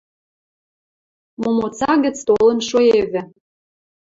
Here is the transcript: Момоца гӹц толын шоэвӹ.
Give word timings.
Момоца 1.41 1.91
гӹц 2.03 2.17
толын 2.27 2.59
шоэвӹ. 2.69 3.21